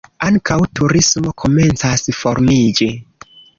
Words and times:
Ankaŭ 0.27 0.55
turismo 0.79 1.35
komencas 1.45 2.09
formiĝi. 2.23 2.91